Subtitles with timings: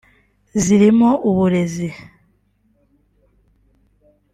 [0.63, 1.87] zirimo uburezi